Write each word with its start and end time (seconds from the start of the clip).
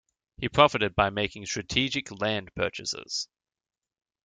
He 0.37 0.49
profited 0.49 0.95
by 0.95 1.11
making 1.11 1.45
strategic 1.45 2.07
land 2.09 2.55
purchases. 2.55 3.27